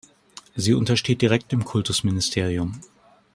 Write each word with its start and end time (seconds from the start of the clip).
Sie 0.55 0.73
untersteht 0.73 1.21
direkt 1.21 1.51
dem 1.51 1.63
Kultusministerium. 1.63 2.81